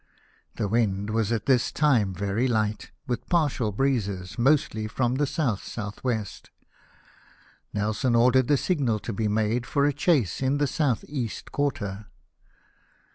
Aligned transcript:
The 0.55 0.67
wind 0.67 1.11
was 1.11 1.31
at 1.31 1.45
this 1.45 1.71
time 1.71 2.11
very 2.11 2.47
light, 2.47 2.89
with 3.05 3.29
partial 3.29 3.71
breezes, 3.71 4.35
mostly 4.35 4.87
from 4.87 5.13
the 5.17 5.25
S.S.W. 5.27 6.23
Nelson 7.71 8.15
ordered 8.15 8.47
the 8.47 8.57
signal 8.57 8.97
to 8.97 9.13
be 9.13 9.27
made 9.27 9.67
for 9.67 9.85
a 9.85 9.93
chase 9.93 10.41
in 10.41 10.57
the 10.57 10.65
south 10.65 11.05
east 11.07 11.51
quarter. 11.51 12.07